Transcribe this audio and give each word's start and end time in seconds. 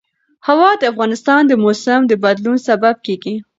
هوا 0.47 0.69
د 0.77 0.83
افغانستان 0.91 1.41
د 1.47 1.53
موسم 1.63 2.01
د 2.07 2.13
بدلون 2.23 2.57
سبب 2.67 2.95
کېږي. 3.05 3.35